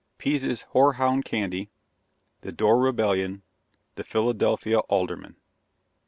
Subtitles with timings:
[0.17, 1.69] PEASE'S HOARHOUND CANDY.
[2.41, 3.43] THE DORR REBELLION.
[3.93, 5.35] THE PHILADELPHIA ALDERMEN.